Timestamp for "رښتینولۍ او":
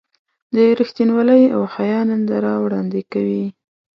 0.79-1.61